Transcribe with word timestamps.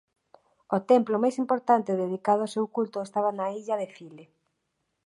O 0.75 0.79
templo 0.91 1.21
máis 1.23 1.35
importante 1.43 1.99
dedicado 2.03 2.41
ao 2.43 2.53
seu 2.55 2.65
culto 2.75 2.97
estaba 3.07 3.29
na 3.37 3.45
illa 3.59 3.79
de 3.81 3.87
File. 3.95 4.25